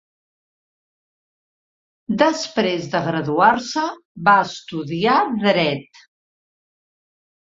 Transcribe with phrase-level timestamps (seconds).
[2.21, 3.83] Després de graduar-se,
[4.29, 6.01] va estudiar Dret.